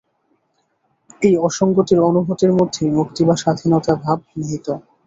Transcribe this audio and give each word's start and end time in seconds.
এই 1.21 1.35
অসঙ্গতির 1.41 1.99
অনুভূতির 2.01 2.51
মধ্যেই 2.53 2.91
মুক্তি 2.91 3.21
বা 3.25 3.35
স্বাধীনতা 3.35 3.93
ভাব 4.03 4.17
নিহিত। 4.35 4.67